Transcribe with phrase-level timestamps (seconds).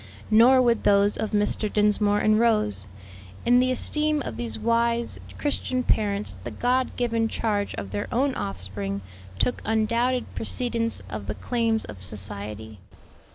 [0.31, 1.71] Nor would those of Mr.
[1.71, 2.87] Dinsmore and Rose.
[3.45, 8.33] In the esteem of these wise, Christian parents the God given charge of their own
[8.33, 9.01] offspring
[9.37, 12.79] took undoubted precedence of the claims of society.